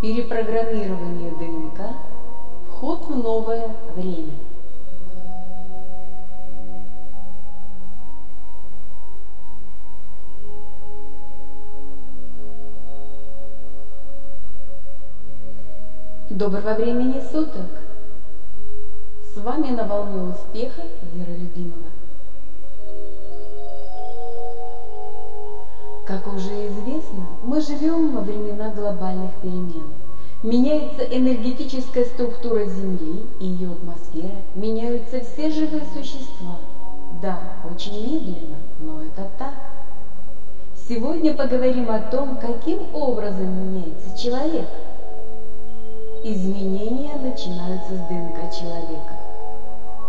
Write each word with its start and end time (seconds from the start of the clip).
Перепрограммирование 0.00 1.30
ДНК– 1.32 1.94
вход 2.70 3.04
в 3.04 3.16
новое 3.22 3.68
время. 3.94 4.32
Доброго 16.30 16.72
времени 16.76 17.20
суток! 17.30 17.66
С 19.34 19.36
вами 19.36 19.68
на 19.68 19.84
волне 19.84 20.32
успеха 20.32 20.80
Вера 21.12 21.36
Любимова. 21.36 21.99
Как 26.10 26.26
уже 26.26 26.66
известно, 26.66 27.24
мы 27.44 27.60
живем 27.60 28.10
во 28.10 28.22
времена 28.22 28.70
глобальных 28.70 29.32
перемен. 29.36 29.84
Меняется 30.42 31.04
энергетическая 31.04 32.04
структура 32.04 32.64
Земли 32.64 33.26
и 33.38 33.46
ее 33.46 33.70
атмосфера, 33.70 34.34
меняются 34.56 35.20
все 35.20 35.52
живые 35.52 35.84
существа. 35.94 36.58
Да, 37.22 37.38
очень 37.70 37.94
медленно, 37.94 38.56
но 38.80 39.04
это 39.04 39.28
так. 39.38 39.54
Сегодня 40.74 41.32
поговорим 41.32 41.88
о 41.88 42.00
том, 42.00 42.38
каким 42.38 42.92
образом 42.92 43.46
меняется 43.46 44.18
человек. 44.18 44.68
Изменения 46.24 47.14
начинаются 47.22 47.94
с 47.94 48.00
ДНК 48.08 48.52
человека. 48.52 49.14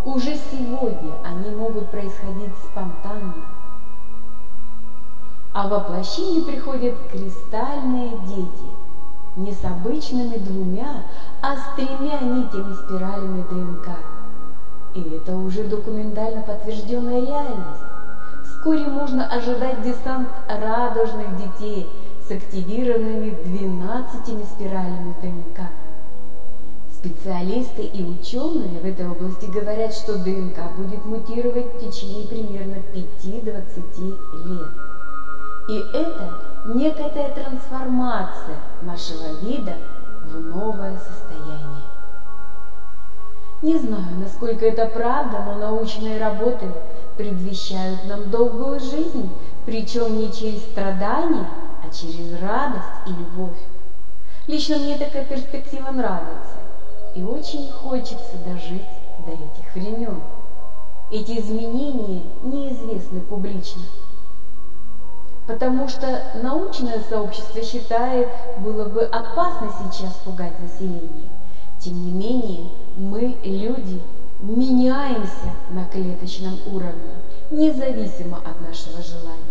Уже 0.04 0.36
сегодня 0.52 1.14
они 1.24 1.56
могут 1.56 1.92
происходить 1.92 2.58
спонтанно, 2.66 3.36
а 5.54 5.68
воплощение 5.68 6.44
приходят 6.44 6.96
кристальные 7.12 8.12
дети, 8.26 8.70
не 9.36 9.52
с 9.52 9.64
обычными 9.66 10.38
двумя, 10.38 11.04
а 11.42 11.58
с 11.58 11.76
тремя 11.76 12.20
нитями-спиралями 12.22 13.44
ДНК. 13.50 13.90
И 14.94 15.02
это 15.02 15.36
уже 15.36 15.64
документально 15.64 16.42
подтвержденная 16.42 17.26
реальность. 17.26 17.82
Вскоре 18.44 18.86
можно 18.86 19.26
ожидать 19.26 19.82
десант 19.82 20.30
радужных 20.48 21.36
детей 21.38 21.90
с 22.28 22.32
активированными 22.32 23.38
12 23.44 24.46
спиралями 24.46 25.16
ДНК. 25.22 25.68
Специалисты 26.94 27.82
и 27.82 28.04
ученые 28.04 28.80
в 28.80 28.86
этой 28.86 29.10
области 29.10 29.46
говорят, 29.46 29.94
что 29.94 30.20
ДНК 30.20 30.60
будет 30.78 31.04
мутировать 31.06 31.74
в 31.74 31.80
течение 31.80 32.28
примерно 32.28 32.78
5-20 32.94 34.18
лет. 34.46 34.91
И 35.70 35.78
это 35.94 36.34
некая 36.66 37.30
трансформация 37.30 38.58
нашего 38.82 39.40
вида 39.42 39.76
в 40.26 40.40
новое 40.40 40.98
состояние. 40.98 41.84
Не 43.62 43.78
знаю, 43.78 44.20
насколько 44.20 44.66
это 44.66 44.88
правда, 44.88 45.44
но 45.46 45.56
научные 45.56 46.20
работы 46.20 46.66
предвещают 47.16 48.06
нам 48.06 48.32
долгую 48.32 48.80
жизнь, 48.80 49.30
причем 49.66 50.18
не 50.18 50.32
через 50.32 50.64
страдания, 50.64 51.48
а 51.84 51.94
через 51.94 52.42
радость 52.42 53.06
и 53.06 53.10
любовь. 53.12 53.58
Лично 54.48 54.78
мне 54.78 54.98
такая 54.98 55.26
перспектива 55.26 55.92
нравится, 55.92 56.58
и 57.14 57.22
очень 57.24 57.72
хочется 57.72 58.38
дожить 58.46 58.88
до 59.28 59.32
этих 59.34 59.76
времен. 59.76 60.20
Эти 61.12 61.40
изменения 61.40 62.24
неизвестны 62.44 63.22
публично– 63.22 63.84
потому 65.48 65.88
что 65.88 66.24
научное 66.42 67.02
сообщество 67.10 67.62
считает, 67.62 68.28
было 68.60 68.86
бы 68.86 69.04
опасно 69.04 69.72
сейчас 69.92 70.14
пугать 70.24 70.60
население. 70.60 71.30
Тем 71.80 71.94
не 72.06 72.12
менее, 72.12 72.70
мы, 72.96 73.38
люди, 73.44 74.02
меняемся 74.42 75.52
на 75.72 75.86
клеточном 75.86 76.60
уровне, 76.68 77.14
независимо 77.50 78.38
от 78.38 78.60
нашего 78.62 79.02
желания. 79.02 79.42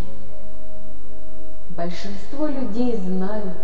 Большинство 1.76 2.47
людей 2.47 2.97
знают 2.97 3.56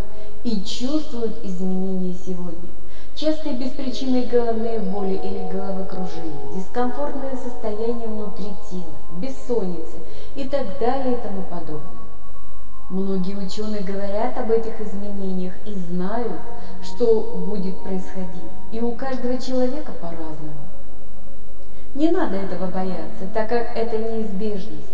и 0.45 0.63
чувствуют 0.63 1.45
изменения 1.45 2.15
сегодня. 2.15 2.71
Частые 3.17 3.57
беспричинные 3.57 4.27
головные 4.27 4.79
боли 4.79 5.15
или 5.15 5.51
головокружение, 5.51 6.55
дискомфортное 6.55 7.37
состояние 7.37 8.07
внутри 8.09 8.53
тела, 8.71 8.95
бессонницы 9.19 9.97
и 10.35 10.45
так 10.45 10.79
далее 10.79 11.15
и 11.15 11.21
тому 11.21 11.43
подобное. 11.51 11.96
Многие 12.89 13.35
ученые 13.35 13.83
говорят 13.83 14.39
об 14.39 14.49
этих 14.53 14.81
изменениях 14.81 15.55
и 15.67 15.75
знают, 15.75 16.41
что 16.85 17.21
будет 17.49 17.83
происходить, 17.83 18.53
и 18.71 18.81
у 18.81 18.93
каждого 18.93 19.39
человека 19.39 19.91
по-разному. 20.01 20.55
Не 21.97 22.13
надо 22.13 22.37
этого 22.37 22.69
бояться, 22.69 23.27
так 23.35 23.49
как 23.49 23.77
это 23.77 23.99
неизбежность, 23.99 24.93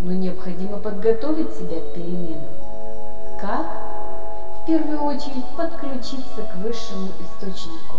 но 0.00 0.12
необходимо 0.12 0.78
подготовить 0.78 1.52
себя 1.52 1.80
к 1.80 1.94
переменам. 1.94 2.46
Как? 3.40 3.66
В 4.60 4.66
первую 4.66 5.02
очередь 5.02 5.44
подключиться 5.56 6.42
к 6.42 6.56
высшему 6.62 7.08
источнику. 7.20 7.96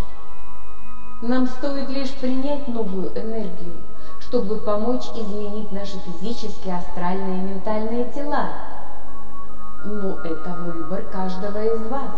Нам 1.21 1.47
стоит 1.47 1.89
лишь 1.89 2.11
принять 2.11 2.69
новую 2.69 3.09
энергию, 3.09 3.75
чтобы 4.21 4.55
помочь 4.59 5.03
изменить 5.17 5.73
наши 5.73 5.97
физические, 5.99 6.77
астральные 6.77 7.39
и 7.39 7.49
ментальные 7.49 8.05
тела, 8.13 8.49
но 9.83 10.19
это 10.23 10.49
выбор 10.59 11.03
каждого 11.11 11.63
из 11.63 11.87
вас. 11.87 12.15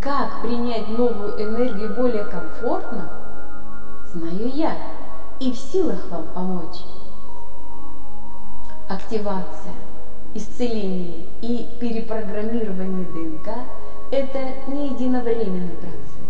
Как 0.00 0.42
принять 0.42 0.88
новую 0.88 1.42
энергию 1.42 1.94
более 1.94 2.24
комфортно, 2.24 3.10
знаю 4.12 4.48
я 4.54 4.76
и 5.38 5.52
в 5.52 5.56
силах 5.56 6.06
вам 6.10 6.24
помочь. 6.34 6.84
Активация, 8.88 9.74
исцеление 10.34 11.26
и 11.42 11.68
перепрограммирование 11.78 13.06
ДНК– 13.06 13.48
это 14.10 14.70
не 14.70 14.88
единовременный 14.88 15.76
процесс. 15.76 16.20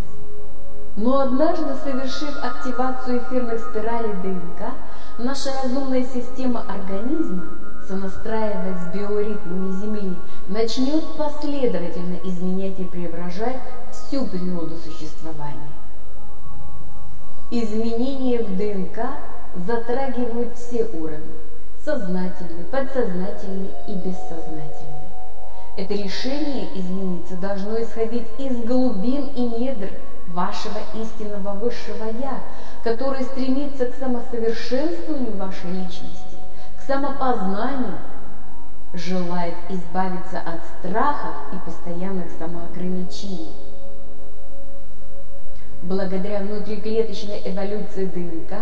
Но 0.96 1.20
однажды, 1.20 1.74
совершив 1.82 2.36
активацию 2.44 3.22
эфирных 3.22 3.60
спиралей 3.60 4.12
ДНК, 4.22 4.72
наша 5.18 5.50
разумная 5.62 6.04
система 6.04 6.62
организма 6.68 7.44
сонастраиваясь 7.90 8.78
с 8.78 8.94
биоритмами 8.94 9.72
Земли, 9.72 10.16
начнет 10.48 11.04
последовательно 11.16 12.18
изменять 12.22 12.78
и 12.78 12.84
преображать 12.84 13.56
всю 13.90 14.26
природу 14.26 14.76
существования. 14.76 15.72
Изменения 17.50 18.44
в 18.44 18.56
ДНК 18.56 19.06
затрагивают 19.66 20.56
все 20.56 20.84
уровни– 20.84 21.34
сознательный, 21.84 22.62
подсознательный 22.70 23.70
и 23.88 23.94
бессознательный. 23.94 25.10
Это 25.76 25.94
решение 25.94 26.68
измениться 26.78 27.34
должно 27.36 27.82
исходить 27.82 28.26
из 28.38 28.56
глубин 28.64 29.30
и 29.34 29.40
недр 29.40 29.90
вашего 30.28 30.78
истинного 30.94 31.54
высшего 31.54 32.04
«Я», 32.04 32.38
который 32.84 33.24
стремится 33.24 33.86
к 33.86 33.96
самосовершенствованию 33.96 35.36
вашей 35.36 35.72
личности 35.72 36.29
самопознанию, 36.86 37.98
желает 38.92 39.54
избавиться 39.68 40.38
от 40.38 40.60
страхов 40.78 41.34
и 41.52 41.58
постоянных 41.64 42.26
самоограничений. 42.38 43.52
Благодаря 45.82 46.40
внутриклеточной 46.40 47.40
эволюции 47.44 48.04
ДНК 48.04 48.58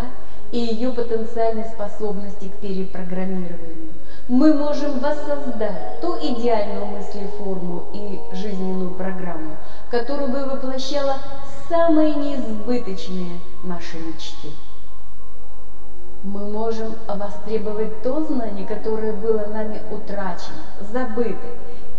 и 0.51 0.59
ее 0.59 0.91
потенциальной 0.91 1.65
способности 1.65 2.47
к 2.47 2.59
перепрограммированию, 2.59 3.93
мы 4.27 4.53
можем 4.53 4.99
воссоздать 4.99 5.99
ту 6.01 6.15
идеальную 6.17 6.85
мыслеформу 6.85 7.85
и 7.93 8.35
жизненную 8.35 8.91
программу, 8.91 9.57
которую 9.89 10.29
бы 10.29 10.45
воплощала 10.45 11.17
самые 11.67 12.13
неизбыточные 12.13 13.39
наши 13.63 13.97
мечты 13.97 14.49
мы 16.23 16.49
можем 16.49 16.95
востребовать 17.07 18.01
то 18.03 18.21
знание, 18.23 18.67
которое 18.67 19.13
было 19.13 19.45
нами 19.45 19.81
утрачено, 19.91 20.63
забыто 20.81 21.47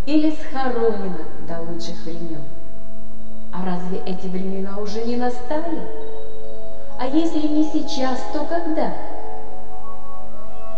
или 0.07 0.31
схоронено 0.31 1.25
до 1.49 1.61
лучших 1.61 2.05
времен. 2.05 2.43
А 3.53 3.65
разве 3.65 3.99
эти 4.07 4.27
времена 4.27 4.79
уже 4.79 5.03
не 5.05 5.17
настали? 5.17 5.81
А 6.99 7.07
если 7.07 7.49
не 7.49 7.65
сейчас, 7.65 8.21
то 8.33 8.45
когда? 8.45 8.93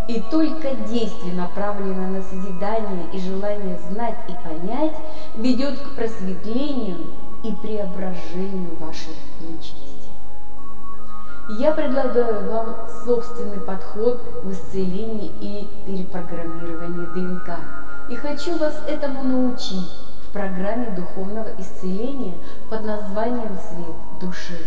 И 0.09 0.21
только 0.31 0.75
действие, 0.89 1.35
направленное 1.35 2.09
на 2.09 2.23
созидание 2.23 3.06
и 3.12 3.19
желание 3.19 3.79
знать 3.91 4.17
и 4.29 4.33
понять, 4.33 4.97
ведет 5.37 5.79
к 5.79 5.94
просветлению 5.97 7.06
и 7.43 7.53
преображению 7.53 8.77
вашей 8.79 9.15
я 11.62 11.70
предлагаю 11.70 12.50
вам 12.50 12.76
собственный 13.05 13.61
подход 13.61 14.20
в 14.43 14.50
исцелении 14.50 15.31
и 15.41 15.69
перепрограммировании 15.87 17.06
ДНК. 17.14 17.50
И 18.09 18.17
хочу 18.17 18.59
вас 18.59 18.82
этому 18.88 19.23
научить 19.23 19.97
в 20.26 20.32
программе 20.32 20.91
духовного 20.97 21.50
исцеления 21.61 22.35
под 22.69 22.85
названием 22.85 23.56
«Свет 23.69 23.97
души». 24.20 24.59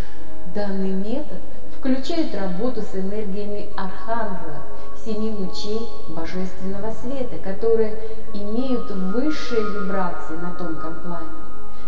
Данный 0.56 0.92
метод 0.92 1.39
включает 1.77 2.33
работу 2.33 2.81
с 2.81 2.95
энергиями 2.95 3.71
архангелов, 3.75 4.63
семи 5.06 5.31
лучей 5.31 5.89
божественного 6.15 6.91
света, 6.91 7.36
которые 7.44 8.00
имеют 8.33 8.89
высшие 8.89 9.59
вибрации 9.59 10.38
на 10.38 10.51
тонком 10.51 10.95
плане. 11.01 11.27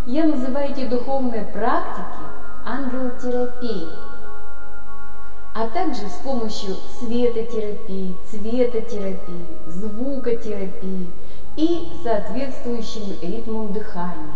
Я 0.06 0.26
называю 0.26 0.72
эти 0.72 0.86
духовные 0.86 1.46
практики 1.46 2.28
ангелотерапией, 2.66 3.88
а 5.58 5.68
также 5.70 6.08
с 6.08 6.20
помощью 6.24 6.76
светотерапии, 7.00 8.16
цветотерапии, 8.30 9.48
звукотерапии 9.66 11.10
и 11.56 11.94
соответствующим 12.04 13.20
ритмом 13.24 13.74
дыхания 13.74 14.36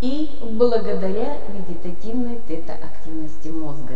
и 0.00 0.30
благодаря 0.40 1.38
медитативной 1.48 2.38
тета-активности 2.46 3.48
мозга. 3.48 3.94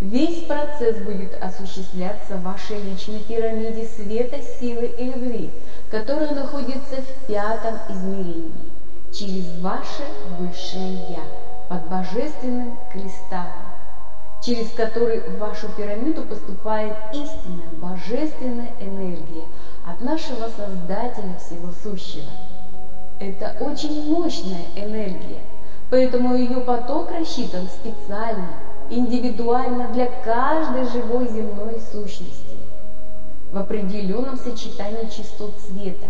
Весь 0.00 0.44
процесс 0.44 0.98
будет 0.98 1.42
осуществляться 1.42 2.36
в 2.36 2.42
вашей 2.42 2.82
личной 2.82 3.20
пирамиде 3.20 3.86
света, 3.86 4.36
силы 4.60 4.92
и 4.98 5.04
любви, 5.04 5.50
которая 5.90 6.34
находится 6.34 6.96
в 6.96 7.26
пятом 7.26 7.78
измерении, 7.88 8.52
через 9.14 9.46
ваше 9.60 10.04
высшее 10.38 10.92
Я, 11.08 11.24
под 11.70 11.88
божественным 11.88 12.76
кристаллом, 12.92 13.63
через 14.44 14.70
который 14.72 15.20
в 15.20 15.38
вашу 15.38 15.68
пирамиду 15.76 16.22
поступает 16.22 16.96
истинная 17.12 17.70
божественная 17.80 18.72
энергия 18.80 19.44
от 19.86 20.00
нашего 20.00 20.48
Создателя 20.48 21.38
Всего 21.38 21.72
Сущего. 21.82 22.30
Это 23.20 23.56
очень 23.60 24.12
мощная 24.12 24.66
энергия, 24.76 25.40
поэтому 25.90 26.36
ее 26.36 26.60
поток 26.60 27.10
рассчитан 27.10 27.68
специально– 27.68 28.48
индивидуально 28.90 29.88
для 29.92 30.06
каждой 30.06 30.84
живой 30.86 31.28
земной 31.28 31.80
сущности 31.92 32.56
в 33.52 33.58
определенном 33.58 34.36
сочетании 34.36 35.08
частот 35.08 35.54
света, 35.60 36.06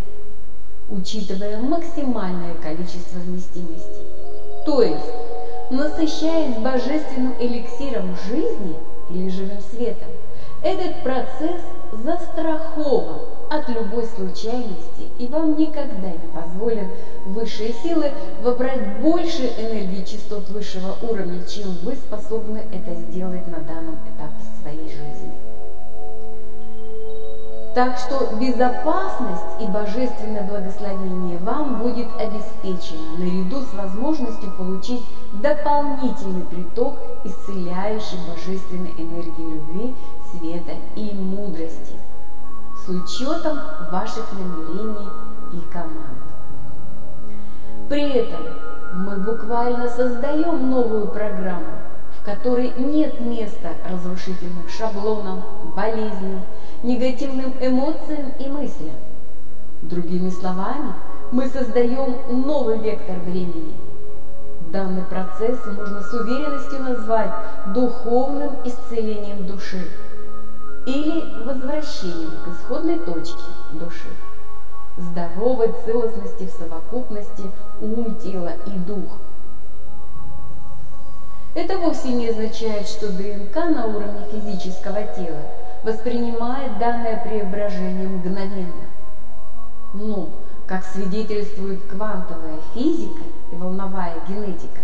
учитывая 0.89 1.61
максимальное 1.61 2.55
количество 2.55 3.19
вместимости. 3.19 4.03
То 4.65 4.83
есть, 4.83 5.13
насыщаясь 5.75 6.57
божественным 6.57 7.35
эликсиром 7.41 8.17
жизни 8.29 8.77
или 9.11 9.29
живым 9.29 9.61
светом, 9.61 10.09
этот 10.63 11.03
процесс 11.03 11.61
застрахован 11.93 13.21
от 13.51 13.69
любой 13.69 14.05
случайности, 14.05 15.11
и 15.19 15.27
вам 15.27 15.57
никогда 15.59 16.09
не 16.09 16.33
позволят 16.35 16.87
высшие 17.27 17.73
силы 17.83 18.11
выбрать 18.43 19.01
больше 19.01 19.47
энергии 19.59 20.05
частот 20.05 20.49
высшего 20.49 20.97
уровня, 21.03 21.43
чем 21.47 21.71
вы 21.83 21.95
способны 21.95 22.63
это 22.73 22.95
сделать 22.95 23.47
на 23.49 23.59
данном 23.59 23.99
этапе 24.07 24.43
своей 24.63 24.89
жизни. 24.89 25.24
Так 27.75 27.99
что 27.99 28.37
безопасность 28.37 29.61
и 29.61 29.67
божественное 29.67 30.43
благословение 30.43 31.39
вам 31.39 31.81
будет 31.81 32.07
обеспечено 32.21 33.19
наряду 33.19 33.63
с 33.63 33.75
возможностью 33.75 34.53
получить 34.57 35.05
дополнительный 35.43 36.45
приток 36.45 36.95
исцеляющей 37.25 38.19
божественной 38.31 38.93
энергии 38.97 39.55
любви, 39.55 39.95
света 40.31 40.75
и 40.95 41.13
мудрости 41.15 41.97
с 42.85 42.89
учетом 42.89 43.59
ваших 43.91 44.33
намерений 44.33 45.09
и 45.53 45.73
команд. 45.73 46.23
При 47.89 48.09
этом 48.09 48.41
мы 48.95 49.17
буквально 49.17 49.89
создаем 49.89 50.71
новую 50.71 51.09
программу, 51.09 51.84
в 52.25 52.27
которой 52.27 52.73
нет 52.79 53.21
места 53.21 53.75
разрушительным 53.87 54.67
шаблонам, 54.67 55.45
болезням, 55.77 56.41
негативным 56.83 57.53
эмоциям 57.61 58.33
и 58.39 58.49
мыслям. 58.49 58.97
Другими 59.83 60.31
словами, 60.31 60.95
мы 61.33 61.49
создаем 61.49 62.17
новый 62.47 62.79
вектор 62.79 63.19
времени. 63.19 63.75
Данный 64.73 65.03
процесс 65.03 65.59
можно 65.67 66.01
с 66.01 66.15
уверенностью 66.15 66.81
назвать 66.81 67.31
духовным 67.75 68.57
исцелением 68.65 69.47
души 69.47 69.87
или 70.87 71.45
возвращением 71.45 72.31
к 72.43 72.49
исходной 72.49 73.01
точке 73.01 73.43
души, 73.73 74.09
здоровой 74.97 75.75
целостности 75.85 76.47
в 76.47 76.59
совокупности 76.59 77.45
ум, 77.83 78.15
тело 78.15 78.53
и 78.67 78.71
дух. 78.79 79.19
Это 81.65 81.79
вовсе 81.79 82.09
не 82.09 82.29
означает, 82.29 82.87
что 82.87 83.09
ДНК 83.09 83.55
на 83.55 83.87
уровне 83.87 84.27
физического 84.31 85.03
тела 85.17 85.41
воспринимает 85.83 86.79
данное 86.79 87.17
преображение 87.25 88.07
мгновенно. 88.07 88.85
Но, 89.95 90.29
как 90.67 90.85
свидетельствует 90.85 91.81
квантовая 91.85 92.59
физика 92.75 93.23
и 93.51 93.57
волновая 93.57 94.13
генетика, 94.29 94.81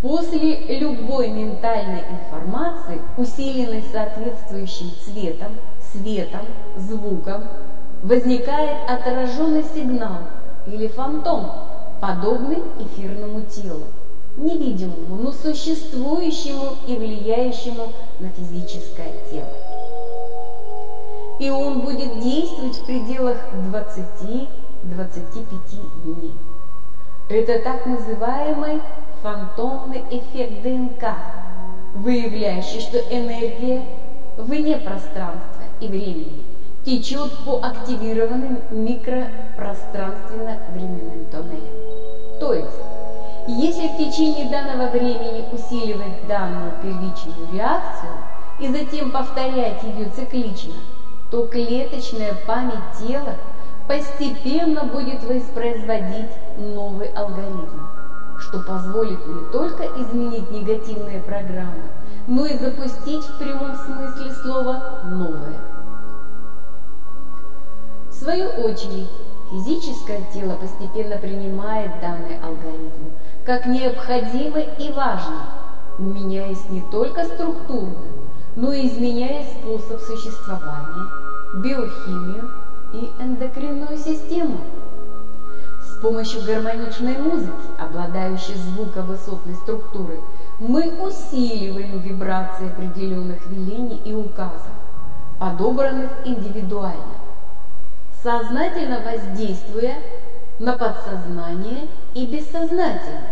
После 0.00 0.78
любой 0.78 1.28
ментальной 1.28 2.02
информации, 2.10 3.00
усиленной 3.16 3.84
соответствующим 3.92 4.90
цветом, 5.04 5.52
светом, 5.92 6.46
звуком, 6.76 7.44
возникает 8.02 8.88
отраженный 8.88 9.64
сигнал 9.74 10.18
или 10.66 10.86
фантом, 10.86 11.50
подобный 12.00 12.62
эфирному 12.80 13.42
телу, 13.42 13.86
невидимому, 14.36 15.16
но 15.16 15.32
существующему 15.32 16.76
и 16.86 16.94
влияющему 16.96 17.92
на 18.20 18.28
физическое 18.30 19.12
тело. 19.30 19.48
И 21.38 21.50
он 21.50 21.80
будет 21.80 22.20
действовать 22.20 22.76
в 22.76 22.86
пределах 22.86 23.36
20-25 23.54 24.48
дней. 26.04 26.32
Это 27.28 27.60
так 27.62 27.84
называемый 27.86 28.80
фантомный 29.22 30.02
эффект 30.10 30.62
ДНК, 30.62 31.14
выявляющий, 31.94 32.80
что 32.80 32.98
энергия 32.98 33.84
вне 34.36 34.76
пространства 34.78 35.62
и 35.80 35.88
времени 35.88 36.42
течет 36.84 37.32
по 37.44 37.60
активированным 37.62 38.58
микропространственно-временным 38.70 41.26
тоннелям. 41.30 42.40
То 42.40 42.54
есть, 42.54 42.80
если 43.46 43.88
в 43.88 43.96
течение 43.96 44.48
данного 44.48 44.90
времени 44.90 45.44
усиливать 45.52 46.26
данную 46.26 46.72
первичную 46.82 47.52
реакцию 47.52 48.12
и 48.58 48.68
затем 48.68 49.10
повторять 49.10 49.82
ее 49.82 50.08
циклично, 50.10 50.74
то 51.30 51.46
клеточная 51.46 52.34
память 52.46 52.98
тела 52.98 53.34
постепенно 53.88 54.84
будет 54.84 55.22
воспроизводить 55.24 56.30
новый 56.56 57.08
алгоритм 57.08 58.02
что 58.42 58.58
позволит 58.60 59.26
не 59.26 59.50
только 59.50 59.84
изменить 59.84 60.50
негативные 60.50 61.20
программы, 61.20 61.84
но 62.26 62.46
и 62.46 62.56
запустить 62.58 63.24
в 63.24 63.38
прямом 63.38 63.74
смысле 63.76 64.32
слова 64.32 65.02
новое. 65.04 65.60
В 68.08 68.12
свою 68.12 68.48
очередь, 68.64 69.08
физическое 69.50 70.22
тело 70.32 70.56
постепенно 70.56 71.16
принимает 71.18 72.00
данный 72.00 72.38
алгоритм 72.40 73.16
как 73.44 73.66
необходимый 73.66 74.68
и 74.78 74.92
важный, 74.92 75.44
меняясь 75.98 76.68
не 76.68 76.82
только 76.90 77.24
структурно, 77.24 77.98
но 78.56 78.72
и 78.72 78.88
изменяя 78.88 79.44
способ 79.44 80.00
существования, 80.00 81.08
биохимию 81.62 82.50
и 82.92 83.10
эндокринную 83.22 83.96
систему. 83.96 84.58
Помощью 86.02 86.44
гармоничной 86.44 87.16
музыки, 87.16 87.52
обладающей 87.78 88.54
звуковысотной 88.54 89.54
структурой, 89.54 90.18
мы 90.58 91.00
усиливаем 91.00 92.00
вибрации 92.00 92.66
определенных 92.66 93.46
велений 93.46 94.02
и 94.04 94.12
указов, 94.12 94.72
подобранных 95.38 96.10
индивидуально, 96.24 97.14
сознательно 98.20 98.98
воздействуя 98.98 99.94
на 100.58 100.72
подсознание 100.72 101.86
и 102.14 102.26
бессознательное, 102.26 103.31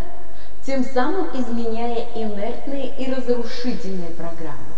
тем 0.70 0.84
самым 0.84 1.26
изменяя 1.34 2.06
инертные 2.14 2.94
и 2.96 3.12
разрушительные 3.12 4.10
программы, 4.10 4.70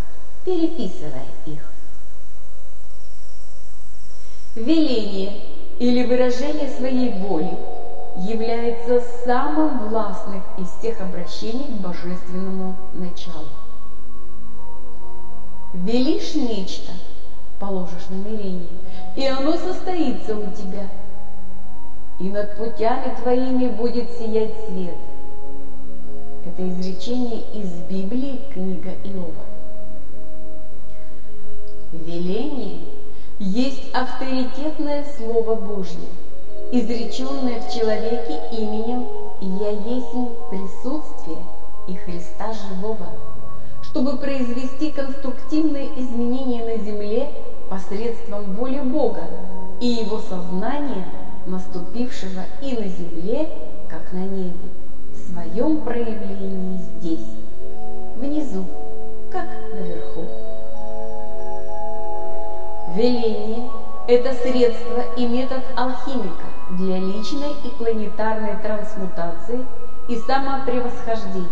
переписывая 0.42 1.26
их. 1.44 1.70
Веление 4.54 5.42
или 5.78 6.06
выражение 6.06 6.70
своей 6.70 7.12
воли 7.18 7.58
является 8.16 9.02
самым 9.26 9.90
властным 9.90 10.42
из 10.56 10.68
всех 10.78 10.98
обращений 11.02 11.66
к 11.66 11.82
божественному 11.82 12.74
началу. 12.94 13.48
Велишь 15.74 16.34
нечто, 16.34 16.92
положишь 17.60 18.08
намерение, 18.08 18.66
и 19.14 19.26
оно 19.26 19.58
состоится 19.58 20.38
у 20.38 20.50
тебя. 20.52 20.88
и 22.18 22.30
над 22.30 22.56
путями 22.56 23.14
твоими 23.20 23.66
будет 23.66 24.08
сиять 24.12 24.54
свет. 24.66 24.96
Это 26.44 26.68
изречение 26.68 27.42
из 27.54 27.70
Библии, 27.88 28.40
книга 28.52 28.90
Иова. 29.04 29.44
Веление 31.92 32.80
есть 33.38 33.94
авторитетное 33.94 35.04
Слово 35.16 35.54
Божье, 35.54 36.08
изреченное 36.72 37.60
в 37.60 37.72
человеке 37.72 38.40
именем 38.50 39.06
«Я 39.40 39.70
есть 39.70 40.08
присутствие 40.50 41.38
и 41.86 41.94
Христа 41.94 42.52
живого», 42.52 43.10
чтобы 43.82 44.16
произвести 44.16 44.90
конструктивные 44.90 45.90
изменения 45.96 46.64
на 46.64 46.82
земле 46.82 47.30
посредством 47.70 48.54
воли 48.54 48.80
Бога 48.80 49.22
и 49.80 49.86
Его 49.86 50.18
сознания, 50.18 51.06
наступившего 51.46 52.42
и 52.60 52.72
на 52.72 52.88
земле, 52.88 53.48
как 53.88 54.12
на 54.12 54.24
небе, 54.24 54.81
своем 55.30 55.80
проявлении 55.82 56.78
здесь, 56.98 57.26
внизу, 58.16 58.64
как 59.30 59.46
наверху. 59.72 60.26
Веление– 62.94 63.70
это 64.08 64.34
средство 64.34 65.02
и 65.16 65.26
метод 65.26 65.62
алхимика 65.76 66.44
для 66.70 66.98
личной 66.98 67.52
и 67.64 67.68
планетарной 67.78 68.56
трансмутации 68.62 69.64
и 70.08 70.16
самопревосхождения. 70.16 71.48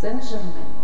Сен-Жермен. 0.00 0.82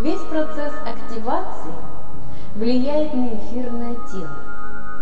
Весь 0.00 0.20
процесс 0.22 0.72
активации 0.84 1.74
влияет 2.54 3.14
на 3.14 3.34
эфирное 3.34 3.94
тело, 4.10 4.38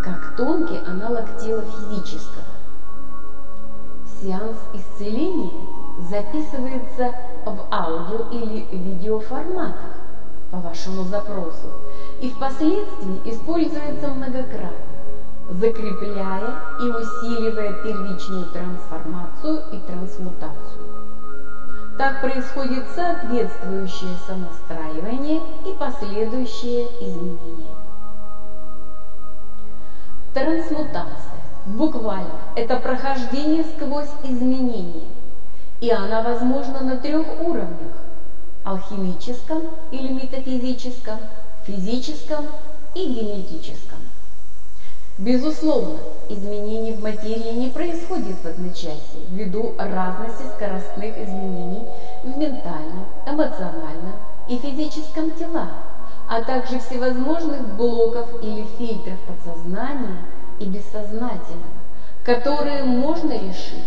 как 0.04 0.36
тонкий 0.36 0.78
аналог 0.86 1.36
тела 1.38 1.62
физического. 1.62 2.57
Сеанс 4.20 4.56
исцеления 4.74 5.52
записывается 6.00 7.14
в 7.44 7.66
аудио 7.70 8.30
или 8.32 8.66
видеоформатах 8.72 9.94
по 10.50 10.58
вашему 10.58 11.04
запросу 11.04 11.68
и 12.20 12.30
впоследствии 12.30 13.20
используется 13.26 14.08
многократно, 14.08 14.72
закрепляя 15.50 16.60
и 16.80 16.90
усиливая 16.90 17.72
первичную 17.84 18.46
трансформацию 18.46 19.62
и 19.72 19.78
трансмутацию. 19.86 20.84
Так 21.96 22.20
происходит 22.20 22.86
соответствующее 22.94 24.16
сонастраивание 24.26 25.40
и 25.64 25.72
последующие 25.78 26.86
изменения. 27.00 27.74
Трансмутация 30.34 31.37
буквально. 31.68 32.40
Это 32.56 32.76
прохождение 32.76 33.64
сквозь 33.64 34.10
изменения, 34.24 35.04
и 35.80 35.90
она 35.90 36.22
возможна 36.22 36.80
на 36.80 36.96
трех 36.96 37.26
уровнях. 37.40 37.92
Алхимическом 38.64 39.62
или 39.90 40.12
метафизическом, 40.12 41.18
физическом 41.64 42.46
и 42.94 43.06
генетическом. 43.06 43.98
Безусловно, 45.16 45.98
изменений 46.28 46.92
в 46.92 47.02
материи 47.02 47.52
не 47.52 47.70
происходит 47.70 48.36
в 48.36 48.46
одночасье 48.46 49.20
ввиду 49.30 49.74
разности 49.78 50.44
скоростных 50.54 51.18
изменений 51.18 51.82
в 52.22 52.36
ментальном, 52.36 53.06
эмоциональном 53.26 54.14
и 54.48 54.58
физическом 54.58 55.32
телах, 55.32 55.70
а 56.28 56.42
также 56.42 56.78
всевозможных 56.78 57.66
блоков 57.74 58.28
или 58.42 58.64
фильтров 58.78 59.18
подсознания 59.26 60.18
и 60.60 60.64
бессознательного, 60.64 61.78
которые 62.24 62.84
можно 62.84 63.32
решить 63.32 63.84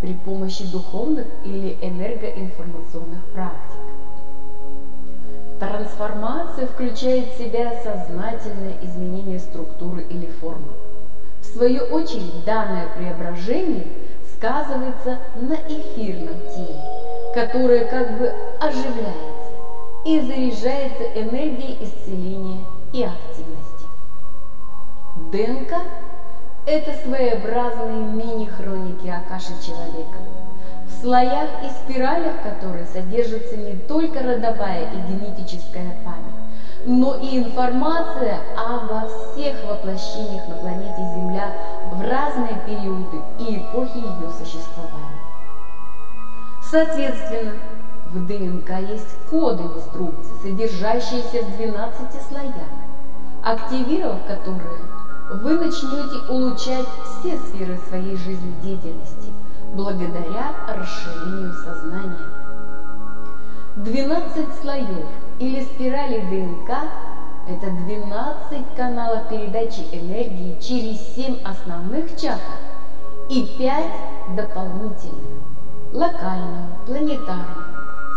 при 0.00 0.12
помощи 0.12 0.70
духовных 0.70 1.26
или 1.44 1.76
энергоинформационных 1.80 3.24
практик. 3.32 3.80
Трансформация 5.58 6.66
включает 6.66 7.32
в 7.32 7.38
себя 7.38 7.72
сознательное 7.82 8.74
изменение 8.82 9.38
структуры 9.38 10.02
или 10.02 10.26
формы. 10.26 10.72
В 11.40 11.46
свою 11.46 11.82
очередь, 11.84 12.44
данное 12.44 12.88
преображение 12.96 13.86
сказывается 14.36 15.18
на 15.40 15.54
эфирном 15.54 16.40
теле, 16.54 16.80
которое 17.34 17.86
как 17.86 18.18
бы 18.18 18.30
оживляется 18.60 19.36
и 20.04 20.20
заряжается 20.20 21.04
энергией 21.14 21.78
исцеления 21.80 22.64
и 22.92 23.02
активности. 23.02 23.55
ДНК– 25.30 25.74
это 26.66 26.92
своеобразные 27.04 28.00
мини-хроники 28.00 29.08
Акаши 29.08 29.54
человека– 29.64 30.18
в 30.86 31.00
слоях 31.00 31.48
и 31.64 31.68
спиралях 31.68 32.42
которой 32.42 32.86
содержится 32.86 33.56
не 33.56 33.74
только 33.74 34.20
родовая 34.20 34.88
и 34.92 34.96
генетическая 34.96 35.96
память, 36.04 36.86
но 36.86 37.16
и 37.16 37.38
информация 37.38 38.38
обо 38.56 39.08
всех 39.08 39.56
воплощениях 39.64 40.48
на 40.48 40.56
планете 40.56 41.02
Земля 41.14 41.52
в 41.90 42.00
разные 42.00 42.60
периоды 42.66 43.20
и 43.40 43.58
эпохи 43.58 43.98
ее 43.98 44.30
существования. 44.30 45.20
Соответственно, 46.62 47.52
в 48.12 48.26
ДНК 48.26 48.70
есть 48.88 49.16
коды 49.30 49.64
инструкции, 49.64 50.32
содержащиеся 50.42 51.42
в 51.42 51.56
12 51.56 52.22
слоях, 52.22 52.70
активировав 53.42 54.24
которые 54.26 54.95
вы 55.30 55.58
начнете 55.58 56.18
улучшать 56.28 56.86
все 57.04 57.36
сферы 57.38 57.78
своей 57.88 58.16
жизнедеятельности– 58.16 59.32
благодаря 59.74 60.54
расширению 60.68 61.52
сознания. 61.52 62.30
12 63.76 64.60
слоев 64.60 65.06
или 65.38 65.62
спирали 65.62 66.20
ДНК– 66.20 66.70
это 67.48 67.70
12 67.70 68.74
каналов 68.76 69.28
передачи 69.28 69.80
энергии 69.92 70.58
через 70.60 71.14
7 71.14 71.42
основных 71.44 72.16
чакр 72.18 72.40
и 73.28 73.46
5 73.58 74.36
дополнительных– 74.36 75.42
локальную, 75.92 76.68
планетарную, 76.86 77.66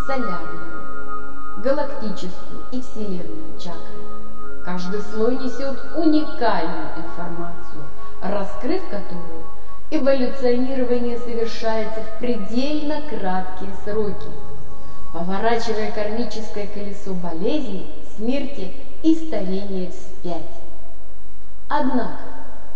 солярную, 0.05 1.61
галактическую 1.63 2.63
и 2.71 2.81
вселенную 2.81 3.59
чакры. 3.59 4.18
Каждый 4.65 5.01
слой 5.01 5.35
несет 5.37 5.77
уникальную 5.95 6.89
информацию, 6.97 7.83
раскрыв 8.21 8.81
которую 8.89 9.43
эволюционирование 9.91 11.17
совершается 11.17 12.01
в 12.01 12.19
предельно 12.19 13.01
краткие 13.09 13.71
сроки, 13.83 14.27
поворачивая 15.13 15.91
кармическое 15.91 16.67
колесо 16.67 17.13
болезни, 17.13 17.87
смерти 18.15 18.73
и 19.01 19.15
старения 19.15 19.89
вспять. 19.89 20.51
Однако 21.67 22.19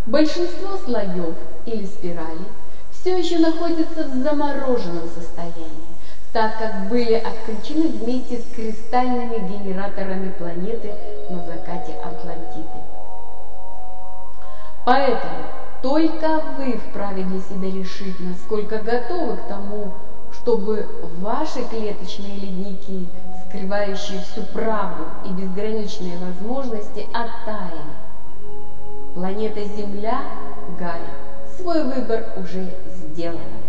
большинство 0.05 0.77
слоев 0.77 1.35
или 1.65 1.85
спиралей 1.85 2.47
все 2.91 3.17
еще 3.17 3.39
находятся 3.39 4.07
в 4.07 4.23
замороженном 4.23 5.09
состоянии, 5.13 5.92
так 6.33 6.57
как 6.57 6.89
были 6.89 7.13
отключены 7.13 7.89
вместе 7.89 8.39
с 8.39 8.45
кристальными 8.55 9.47
генераторами 9.47 10.31
планеты 10.31 10.91
на 11.29 11.43
закате 11.45 11.93
Атлантиды. 12.03 12.81
Поэтому 14.83 15.45
только 15.83 16.41
вы 16.57 16.77
вправе 16.77 17.23
для 17.23 17.39
себя 17.39 17.69
решить, 17.69 18.19
насколько 18.19 18.79
готовы 18.79 19.37
к 19.37 19.47
тому, 19.47 19.93
чтобы 20.31 20.87
ваши 21.19 21.63
клеточные 21.69 22.35
ледники, 22.35 23.07
скрывающие 23.47 24.19
всю 24.21 24.41
правду 24.53 25.05
и 25.25 25.29
безграничные 25.29 26.17
возможности, 26.17 27.07
оттаяли. 27.13 27.93
Планета 29.13 29.63
Земля, 29.63 30.21
Гая, 30.79 30.97
свой 31.55 31.83
выбор 31.83 32.25
уже 32.37 32.73
сделала. 32.87 33.62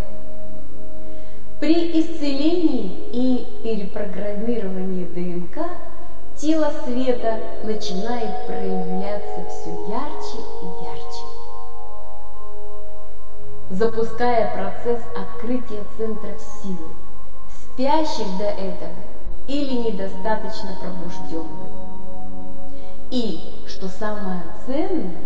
При 1.65 1.99
исцелении 1.99 3.09
и 3.11 3.47
перепрограммировании 3.63 5.05
ДНК 5.05 5.65
тело 6.37 6.71
света 6.85 7.39
начинает 7.63 8.45
проявляться 8.45 9.43
все 9.49 9.71
ярче 9.89 10.43
и 10.61 10.85
ярче 10.85 11.25
запуская 13.71 14.53
процесс 14.53 15.01
открытия 15.17 15.81
центров 15.97 16.39
силы, 16.61 16.91
спящих 17.49 18.27
до 18.37 18.45
этого 18.45 18.93
или 19.47 19.89
недостаточно 19.89 20.69
пробужденных. 20.79 21.71
И, 23.09 23.39
что 23.67 23.87
самое 23.87 24.43
ценное, 24.67 25.17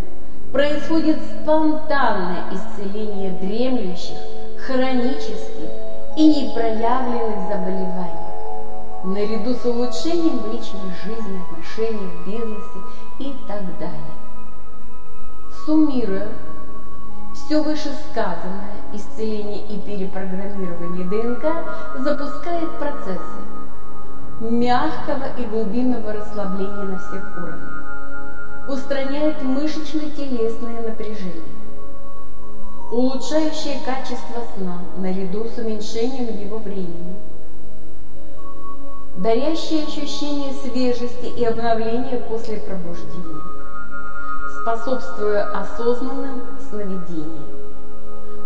происходит 0.54 1.18
спонтанное 1.22 2.46
исцеление 2.54 3.32
дремлющих, 3.32 4.16
хронических 4.66 5.79
и 6.20 6.28
непроявленных 6.28 7.48
заболеваний, 7.48 8.28
наряду 9.06 9.56
с 9.56 9.64
улучшением 9.64 10.40
в 10.40 10.52
личной 10.52 10.92
жизни, 11.02 11.42
отношениях, 11.42 12.12
бизнесе 12.26 12.80
и 13.20 13.34
так 13.48 13.62
далее. 13.80 14.18
Суммируя 15.66 16.28
все 17.34 17.64
вышесказанное, 17.64 18.82
исцеление 18.92 19.66
и 19.68 19.80
перепрограммирование 19.80 21.06
ДНК 21.06 21.46
запускает 22.00 22.78
процессы 22.80 23.40
мягкого 24.42 25.24
и 25.38 25.46
глубинного 25.46 26.12
расслабления 26.12 26.84
на 26.84 27.00
всех 27.00 27.24
уровнях, 27.38 28.68
устраняет 28.68 29.42
мышечно-телесное 29.42 30.82
напряжение, 30.82 31.59
улучшающее 33.00 33.80
качество 33.86 34.44
сна 34.54 34.80
наряду 34.98 35.46
с 35.46 35.58
уменьшением 35.58 36.38
его 36.38 36.58
времени, 36.58 37.16
дарящее 39.16 39.86
ощущение 39.86 40.52
свежести 40.54 41.28
и 41.28 41.46
обновления 41.46 42.18
после 42.30 42.58
пробуждения, 42.58 43.42
способствуя 44.62 45.50
осознанным 45.58 46.42
сновидениям, 46.70 47.46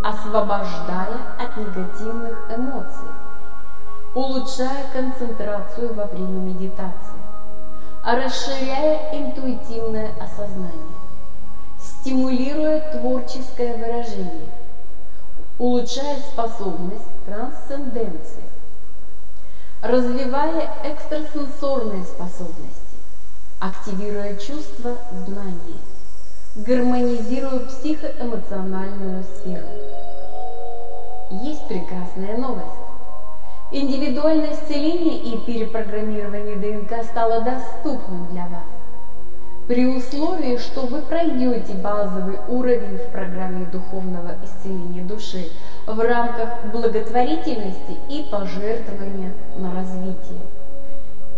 освобождая 0.03 1.17
от 1.39 1.57
негативных 1.57 2.37
эмоций, 2.55 3.09
улучшая 4.13 4.85
концентрацию 4.93 5.95
во 5.95 6.05
время 6.05 6.53
медитации, 6.53 7.23
расширяя 8.03 9.17
интуитивное 9.17 10.11
осознание 10.21 11.02
стимулируя 12.03 12.81
творческое 12.91 13.77
выражение, 13.77 14.49
улучшая 15.57 16.17
способность 16.19 17.07
трансценденции, 17.25 18.43
развивая 19.81 20.69
экстрасенсорные 20.83 22.03
способности, 22.03 22.97
активируя 23.59 24.35
чувство 24.35 24.97
знания, 25.25 25.79
гармонизируя 26.55 27.59
психоэмоциональную 27.59 29.23
сферу. 29.23 29.67
Есть 31.31 31.65
прекрасная 31.69 32.35
новость. 32.35 32.67
Индивидуальное 33.71 34.51
исцеление 34.51 35.19
и 35.19 35.37
перепрограммирование 35.37 36.57
ДНК 36.57 37.05
стало 37.05 37.39
доступным 37.41 38.27
для 38.27 38.47
вас 38.47 38.72
при 39.67 39.85
условии, 39.85 40.57
что 40.57 40.81
вы 40.81 41.01
пройдете 41.01 41.73
базовый 41.73 42.37
уровень 42.49 42.97
в 42.97 43.11
программе 43.11 43.65
духовного 43.65 44.35
исцеления 44.43 45.03
души 45.03 45.49
в 45.87 45.99
рамках 45.99 46.65
благотворительности 46.71 47.97
и 48.09 48.25
пожертвования 48.29 49.33
на 49.57 49.73
развитие. 49.73 50.41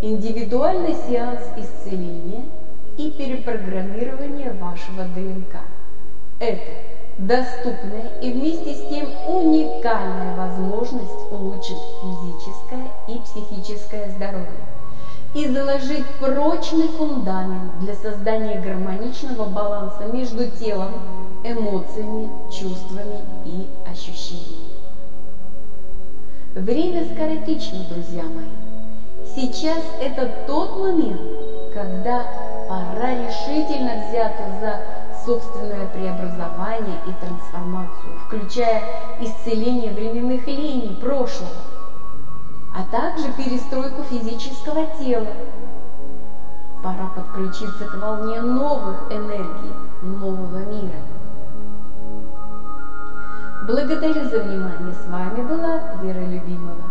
Индивидуальный 0.02 0.96
сеанс 1.08 1.42
исцеления 1.58 2.46
и 2.98 3.12
перепрограммирования 3.12 4.54
вашего 4.54 5.04
ДНК. 5.04 5.58
Это 6.40 6.72
доступная 7.18 8.12
и 8.22 8.32
вместе 8.34 8.74
с 8.74 8.90
тем 8.90 9.08
уникальная 9.28 10.36
возможность 10.36 11.32
улучшить 11.32 11.78
физическое 12.02 12.92
и 13.08 13.20
психическое 13.20 14.10
здоровье 14.10 14.75
и 15.36 15.48
заложить 15.50 16.06
прочный 16.20 16.88
фундамент 16.88 17.80
для 17.82 17.94
создания 17.94 18.62
гармоничного 18.62 19.46
баланса 19.50 20.06
между 20.12 20.50
телом, 20.50 20.94
эмоциями, 21.44 22.30
чувствами 22.50 23.20
и 23.46 23.68
ощущениями. 23.86 24.66
Время 26.56 27.04
скоротечно, 27.14 27.80
друзья 27.94 28.24
мои. 28.24 28.48
Сейчас 29.36 29.84
это 30.02 30.32
тот 30.48 30.80
момент, 30.80 31.20
когда 31.74 32.26
пора 32.70 33.10
решительно 33.28 34.08
взяться 34.08 34.44
за 34.62 34.80
собственное 35.26 35.88
преобразование 35.88 36.98
и 37.08 37.26
трансформацию, 37.26 38.18
включая 38.26 38.82
исцеление 39.20 39.92
временных 39.92 40.48
линий 40.48 40.96
прошлого, 41.02 41.52
а 42.76 42.84
также 42.92 43.32
перестройку 43.32 44.04
физического 44.04 44.86
тела. 45.00 45.28
Пора 46.84 47.10
подключиться 47.16 47.86
к 47.86 47.96
волне 47.96 48.42
новых 48.42 49.10
энергий, 49.10 49.74
нового 50.02 50.58
мира. 50.58 51.00
Благодарю 53.66 54.30
за 54.30 54.44
внимание. 54.44 54.94
С 54.94 55.08
вами 55.08 55.42
была 55.42 55.96
Вера 56.02 56.26
Любимова. 56.26 56.85